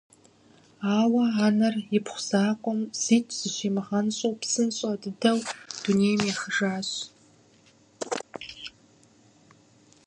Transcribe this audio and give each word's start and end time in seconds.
Ауэ 0.97 1.23
анэр 1.45 1.75
ипхъу 1.97 2.21
закъуэм 2.27 2.79
зикӀ 3.01 3.31
зыщимыгъэнщӀу 3.39 4.37
псынщӀэ 4.39 4.91
дыдэу 5.01 5.39
дунейм 5.81 6.21
ехыжащ. 6.31 6.89